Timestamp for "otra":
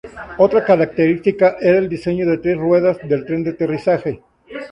0.39-0.65